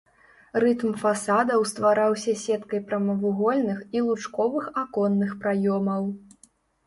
[0.61, 6.03] Рытм фасадаў ствараўся сеткай прамавугольных і лучковых аконных праёмаў.